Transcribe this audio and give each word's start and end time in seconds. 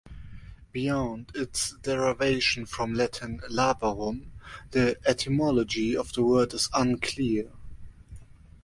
Beyond 0.71 1.31
its 1.35 1.75
derivation 1.83 2.65
from 2.65 2.95
Latin 2.95 3.39
"labarum", 3.51 4.29
the 4.71 4.97
etymology 5.07 5.95
of 5.95 6.11
the 6.13 6.23
word 6.23 6.55
is 6.55 6.69
unclear. 6.73 7.51